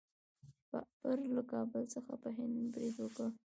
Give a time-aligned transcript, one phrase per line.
[0.69, 3.27] بابر له کابل څخه په هند برید وکړ.